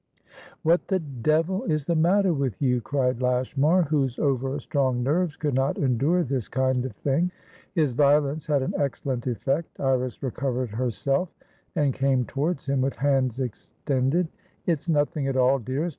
[0.63, 5.53] "What the devil is the matter with you?" cried Lashmar, whose over strong nerves could
[5.53, 7.29] not endure this kind of thing.
[7.75, 9.79] His violence had an excellent effect.
[9.79, 11.29] Iris recovered herself,
[11.75, 14.27] and came towards him with hands extended.
[14.65, 15.89] "It's nothing at all, dearest.